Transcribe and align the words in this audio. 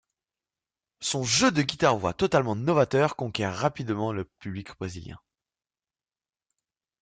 Son 1.01 1.21
jeu 1.23 1.51
de 1.51 1.61
guitare-voix 1.61 2.15
totalement 2.15 2.55
novateur 2.55 3.15
conquiert 3.15 3.55
rapidement 3.55 4.11
le 4.11 4.25
public 4.25 4.75
brésilien. 4.79 5.19